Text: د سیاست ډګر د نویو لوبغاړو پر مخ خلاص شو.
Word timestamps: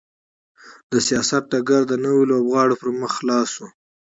د 0.91 0.93
سیاست 1.07 1.43
ډګر 1.51 1.81
د 1.87 1.93
نویو 2.03 2.29
لوبغاړو 2.31 2.79
پر 2.81 2.89
مخ 2.99 3.11
خلاص 3.17 3.47
شو. 3.55 3.67